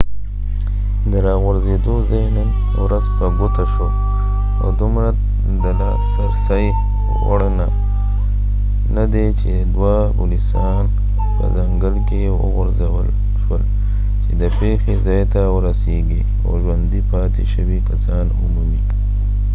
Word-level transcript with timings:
د 1.11 1.13
راغورځېدو 1.27 1.93
ځای 2.09 2.25
نن 2.35 2.49
ورځ 2.83 3.05
په 3.17 3.25
ګوته 3.37 3.65
شو 3.73 3.87
او 4.61 4.67
دومره 4.79 5.09
د 5.63 5.65
لاسرسۍ 5.79 6.65
وړ 7.27 7.41
نه 8.97 9.03
دی 9.13 9.27
چې 9.39 9.51
دوه 9.75 9.95
پولیسان 10.17 10.83
په 11.35 11.43
ځنګل 11.57 11.95
کې 12.07 12.21
وغورځول 12.41 13.07
شول 13.41 13.61
چې 14.23 14.31
د 14.41 14.43
پیښې 14.59 14.93
ځای 15.05 15.23
ته 15.33 15.41
ورسيږي 15.55 16.21
او 16.45 16.51
ژوندي 16.63 17.01
پاتې 17.11 17.43
شوي 17.53 17.79
کسان 17.89 18.25
ومومي 18.41 18.81